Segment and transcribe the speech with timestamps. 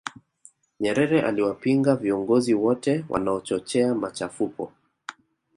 [0.79, 4.71] nyerere aliwapinga viongozi wote wanaochochea machafuko